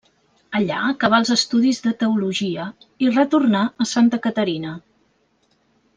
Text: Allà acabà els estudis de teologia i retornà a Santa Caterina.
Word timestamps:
Allà 0.59 0.77
acabà 0.91 1.19
els 1.23 1.31
estudis 1.35 1.83
de 1.87 1.93
teologia 2.03 2.65
i 3.09 3.13
retornà 3.19 3.63
a 3.87 3.91
Santa 3.93 4.21
Caterina. 4.25 4.77